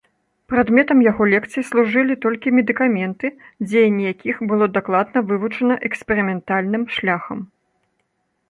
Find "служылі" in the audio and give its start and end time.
1.67-2.13